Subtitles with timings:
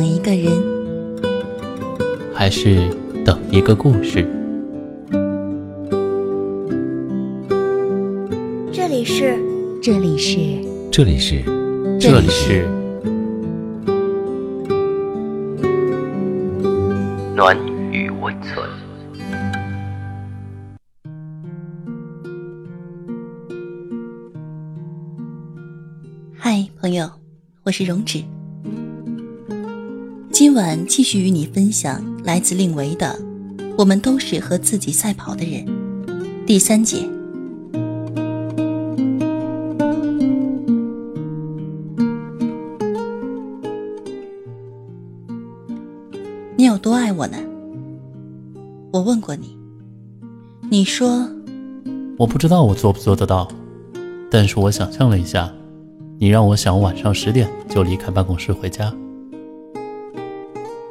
[0.00, 0.50] 等一个人，
[2.32, 2.88] 还是
[3.22, 4.26] 等一个故事？
[8.72, 9.38] 这里是，
[9.82, 10.38] 这里是，
[10.90, 11.42] 这里是，
[12.00, 12.66] 这里是
[17.36, 17.54] 暖
[17.92, 18.66] 与温存。
[26.38, 27.06] 嗨，朋友，
[27.64, 28.24] 我是荣止。
[30.40, 33.14] 今晚继续与你分享来自令维的
[33.76, 35.66] 《我们都是和自己赛跑的人》
[36.46, 37.06] 第三节。
[46.56, 47.36] 你有多爱我呢？
[48.92, 49.54] 我问过你，
[50.70, 51.28] 你说
[52.16, 53.46] 我不知道我做不做得到，
[54.30, 55.52] 但是我想象了一下，
[56.18, 58.90] 你让我想晚上十点就离开办公室回家。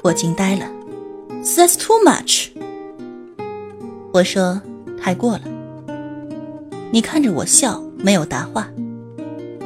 [0.02, 0.66] 我惊呆了
[1.44, 2.50] ，That's too much。
[4.14, 4.62] 我说
[5.02, 5.42] 太过了。
[6.92, 8.70] 你看着我笑，没有答话。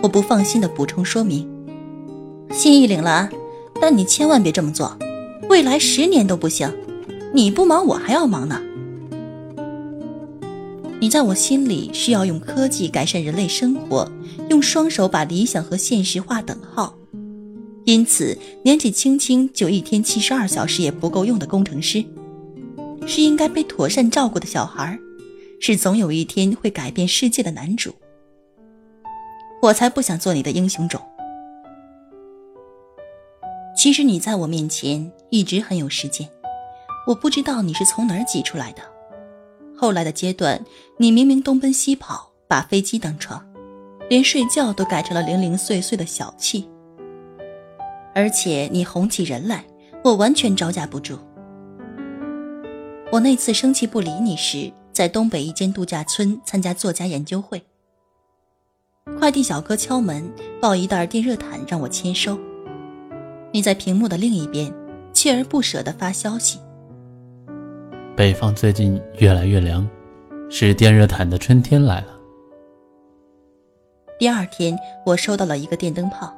[0.01, 1.47] 我不放心的补充说明，
[2.51, 3.29] 心意领了啊，
[3.79, 4.97] 但你千万别这么做，
[5.49, 6.73] 未来十年都不行。
[7.33, 8.59] 你不忙，我还要忙呢。
[10.99, 14.11] 你在我心里需要用科技改善人类生活，
[14.49, 16.95] 用双手把理想和现实划等号。
[17.85, 22.03] 因此，年纪轻轻就一天七十二小时也不够用的工程师，
[23.05, 24.97] 是应该被妥善照顾的小孩，
[25.59, 27.93] 是总有一天会改变世界的男主。
[29.61, 31.01] 我才不想做你的英雄种。
[33.75, 36.29] 其实你在我面前一直很有时间，
[37.05, 38.81] 我不知道你是从哪儿挤出来的。
[39.75, 40.63] 后来的阶段，
[40.97, 43.45] 你明明东奔西跑，把飞机当床，
[44.09, 46.63] 连睡觉都改成了零零碎碎的小憩。
[48.13, 49.63] 而且你哄起人来，
[50.03, 51.17] 我完全招架不住。
[53.11, 57.61] 我那次生气不理你时，在东北一间度假村参加作家研究会。
[59.19, 60.31] 快递小哥敲门，
[60.61, 62.39] 抱一袋电热毯让我签收。
[63.51, 64.73] 你在屏幕的另一边，
[65.13, 66.59] 锲而不舍地发消息：
[68.15, 69.87] 北方最近越来越凉，
[70.49, 72.07] 是电热毯的春天来了。
[74.17, 76.33] 第二天，我收到了一个电灯泡。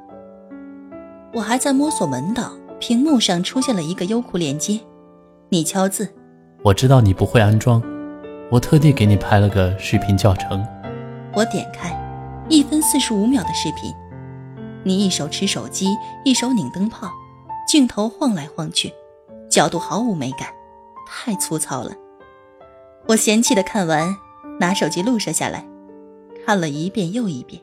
[1.36, 4.80] 我还在摸索门道，屏幕上出现了一个优酷链接，
[5.50, 6.08] 你敲字。
[6.64, 7.82] 我知道你不会安装，
[8.50, 10.66] 我特地给你拍了个视频教程。
[11.34, 11.94] 我点开，
[12.48, 13.92] 一分四十五秒的视频，
[14.82, 15.88] 你一手持手机，
[16.24, 17.10] 一手拧灯泡，
[17.68, 18.90] 镜头晃来晃去，
[19.50, 20.48] 角度毫无美感，
[21.06, 21.92] 太粗糙了。
[23.08, 24.16] 我嫌弃的看完，
[24.58, 25.68] 拿手机录摄下来，
[26.46, 27.60] 看了一遍又一遍，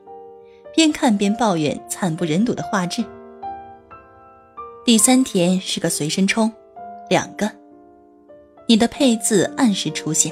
[0.75, 3.03] 边看边抱怨惨不忍睹的画质。
[4.85, 6.51] 第三天是个随身充，
[7.09, 7.49] 两个。
[8.67, 10.29] 你的配字按时出现，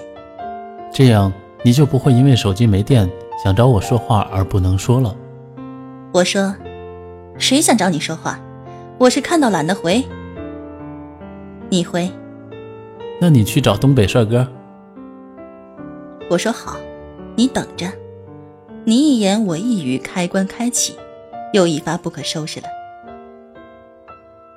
[0.92, 1.32] 这样
[1.64, 3.10] 你就不会因为手机没电
[3.42, 5.16] 想找我说话而不能说了。
[6.14, 6.54] 我说，
[7.38, 8.42] 谁想找你说话？
[8.98, 10.04] 我是看到懒得回。
[11.70, 12.12] 你回，
[13.22, 14.46] 那你去找东北帅哥。
[16.30, 16.76] 我说好，
[17.38, 17.88] 你等着。
[18.84, 20.98] 你一言我一语，开关开启，
[21.54, 22.68] 又一发不可收拾了。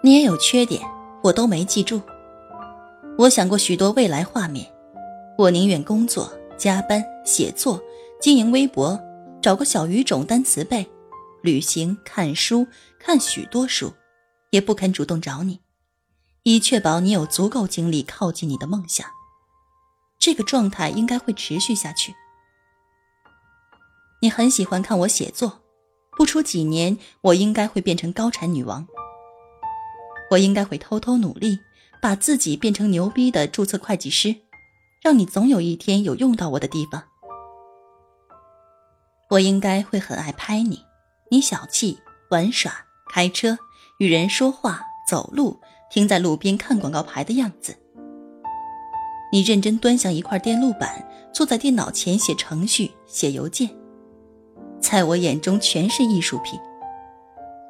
[0.04, 0.82] 你也有缺点，
[1.22, 1.98] 我都没记住。
[3.16, 4.70] 我想过许多未来画面，
[5.38, 7.82] 我宁愿工作、加班、写作、
[8.20, 9.00] 经营微博，
[9.40, 10.86] 找个小语种单词背，
[11.40, 12.66] 旅行、看书、
[13.00, 13.94] 看许多书，
[14.50, 15.60] 也不肯主动找你，
[16.42, 19.06] 以确保你有足够精力靠近你的梦想。
[20.18, 22.14] 这个状态应该会持续下去。
[24.20, 25.60] 你很喜欢看我写作，
[26.14, 28.86] 不出几年，我应该会变成高产女王。
[30.34, 31.60] 我应该会偷偷努力，
[32.02, 34.34] 把自己变成牛逼的注册会计师，
[35.00, 37.04] 让你总有一天有用到我的地方。
[39.30, 40.80] 我应该会很爱拍你，
[41.30, 41.98] 你小气、
[42.30, 42.72] 玩耍、
[43.10, 43.56] 开车、
[43.98, 45.60] 与人说话、走路、
[45.90, 47.76] 停在路边看广告牌的样子。
[49.32, 53.70] 你认真端详一块电路板，坐在电脑前写程序、写邮件，
[54.80, 56.58] 在我眼中全是艺术品。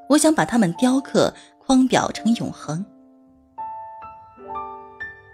[0.09, 1.35] 我想把它们雕刻。
[1.67, 2.85] 框裱成永恒。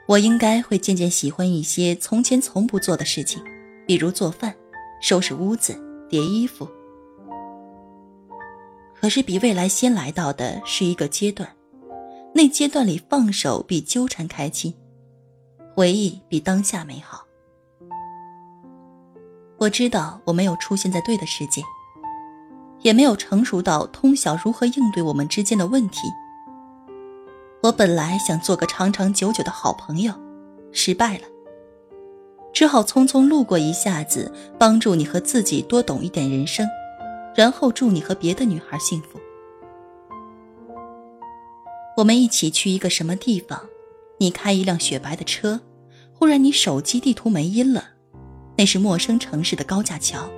[0.07, 3.43] 我应该会渐渐喜欢一些从前从不做的事情，
[3.87, 4.55] 比如做饭、
[5.01, 6.69] 收拾屋子、叠衣服。
[8.95, 11.49] 可是比未来先来到的是一个阶段，
[12.35, 14.75] 那阶段里放手比纠缠开心，
[15.75, 17.25] 回忆比当下美好。
[19.59, 21.63] 我知道我没有出现在对的世界。
[22.83, 26.01] 也没有成熟到通晓如何应对我们之间的问题。
[27.63, 30.13] 我本来想做个长长久久的好朋友，
[30.73, 31.25] 失败了，
[32.53, 36.67] 只好匆匆路过一下子，帮助你和自己多懂一点人生，
[37.35, 39.21] 然后祝你和别的女孩幸福。
[41.97, 43.61] 我们一起去一个什么地方？
[44.19, 45.61] 你开一辆雪白的车，
[46.15, 47.91] 忽然你手机地图没音了，
[48.57, 50.31] 那是陌生城市的高架桥，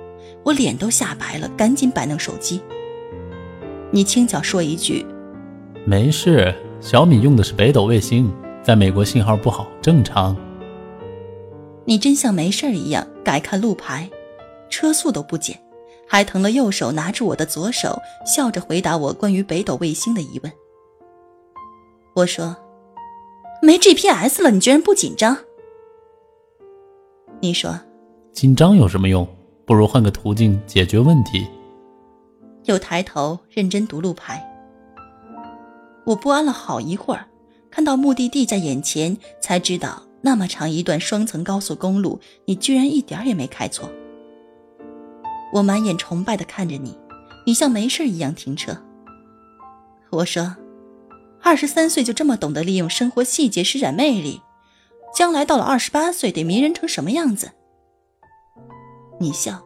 [0.43, 2.61] 我脸都吓白了，赶紧摆弄手机。
[3.91, 5.05] 你轻巧说一句
[5.85, 8.29] ：“没事。”小米用的是北斗卫星，
[8.61, 10.35] 在美国信号不好，正常。
[11.85, 14.09] 你真像没事一样改看路牌，
[14.69, 15.57] 车速都不减，
[16.05, 20.51] 还疼了右手拿住我的左手，笑着回答我关于北斗卫星的疑问。
[22.15, 22.53] 我说
[23.63, 25.37] ：“没 GPS 了，你居然不紧张？”
[27.39, 27.79] 你说
[28.33, 29.25] ：“紧张有什么用？
[29.73, 31.47] 不如换个途径解决问题。”
[32.65, 34.47] 又抬头认真读路牌。
[36.05, 37.25] 我不安了好一会儿，
[37.71, 43.89] 看到目的地在眼前，才知道那么长一段双层高速公路，你居然一点也没开错。
[45.53, 46.95] 我满眼崇拜的看着你，
[47.47, 48.77] 你像没事一样停车。
[50.11, 50.55] 我说
[51.41, 54.39] ：“二十三岁就这么懂得利用生活细节施展魅力，
[55.15, 57.53] 将来到了二十八岁得迷人成什么样子？”
[59.23, 59.63] 你笑。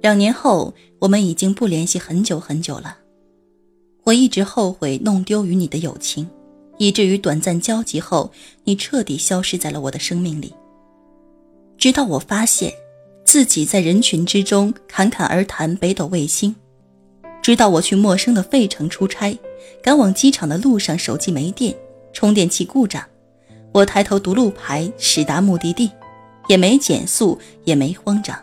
[0.00, 2.98] 两年后，我们已经不联系很久很久了。
[4.02, 6.28] 我一直后悔弄丢与你的友情，
[6.76, 8.30] 以至于短暂交集后，
[8.64, 10.52] 你彻底消失在了我的生命里。
[11.78, 12.70] 直到我发现
[13.24, 16.54] 自己在人群之中侃侃而谈北斗卫星，
[17.44, 19.38] 直到我去陌生的费城出差，
[19.82, 21.76] 赶往机场的路上手机没电，
[22.10, 23.04] 充电器故障，
[23.70, 25.90] 我抬头读路牌，驶达目的地，
[26.48, 28.34] 也没减速，也没慌张。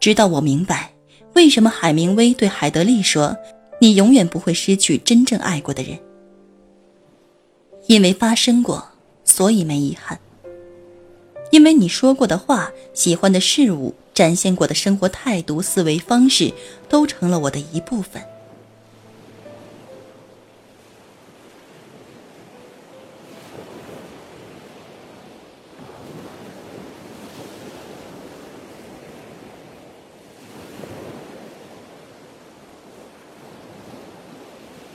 [0.00, 0.92] 直到我明白，
[1.36, 3.36] 为什么海明威对海德利说
[3.80, 5.96] ：“你永远不会失去真正爱过的人，
[7.86, 8.88] 因为发生过，
[9.22, 10.18] 所以没遗憾。
[11.52, 16.52] 因为你说过的话、喜欢的事物、展现过的生活态度、思维方式，
[16.88, 18.20] 都成了我的一部分。”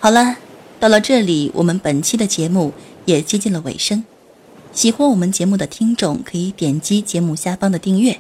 [0.02, 0.36] 好了，
[0.82, 2.74] 到了这里，我们本期的节目
[3.06, 4.04] 也接近了尾声。
[4.74, 8.20] 喜欢我们节目的听众可以点击节目下方的订阅，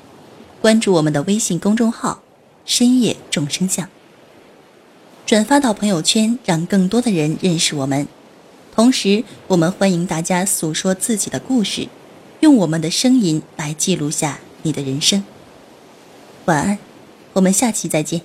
[0.63, 2.23] 关注我们的微信公众号
[2.65, 3.89] “深夜众生相”，
[5.27, 8.07] 转发到朋友圈，让更多的人认识我们。
[8.73, 11.89] 同时，我们欢迎大家诉说自己的故事，
[12.39, 15.25] 用我们的声音来记录下你的人生。
[16.45, 16.77] 晚安，
[17.33, 18.21] 我们下期再见。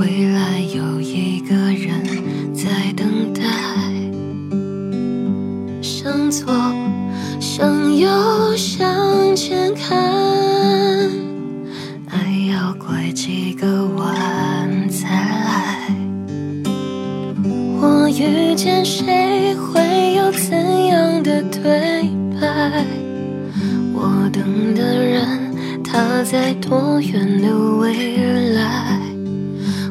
[0.00, 2.02] 未来有一个人
[2.54, 3.42] 在等待，
[5.82, 6.50] 向左，
[7.38, 10.00] 向右，向前看，
[12.08, 12.16] 爱
[12.50, 15.94] 要拐几个弯才来。
[17.82, 22.08] 我遇见谁，会有怎样的对
[22.40, 22.86] 白？
[23.92, 25.54] 我等的人，
[25.84, 28.98] 他在多远的未来？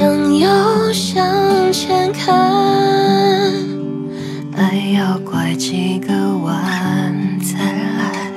[0.00, 0.48] 向右
[0.94, 2.34] 向前看，
[4.56, 7.58] 爱要拐几个弯才
[7.98, 8.32] 来。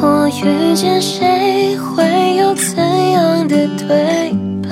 [0.00, 0.30] 我。
[0.44, 2.76] 遇见谁会有怎
[3.10, 4.32] 样的对
[4.62, 4.68] 白？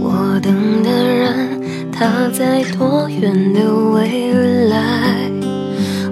[0.00, 1.60] 我等的人
[1.92, 3.60] 他在多远的
[3.90, 4.32] 未
[4.70, 5.30] 来？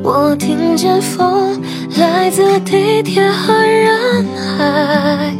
[0.02, 1.58] 我听见风
[1.96, 5.34] 来自地铁和人海，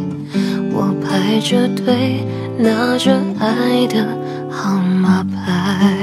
[1.33, 2.23] 排着队
[2.59, 4.05] 拿着爱的
[4.51, 5.97] 号码牌，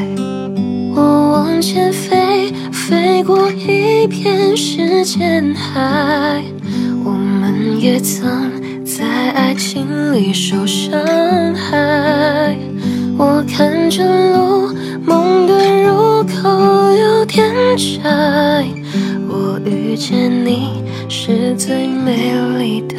[0.92, 2.52] 我往前飞。
[2.72, 6.42] 飞过一片时间海，
[7.04, 8.50] 我们也曾
[8.84, 11.00] 在爱情里受伤
[11.54, 12.56] 害。
[13.16, 14.74] 我看着路，
[15.06, 18.66] 梦的入口有点窄。
[19.28, 22.96] 我遇见你是最美丽的，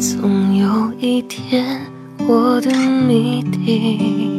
[0.00, 1.80] 总有一天
[2.28, 4.37] 我的谜底。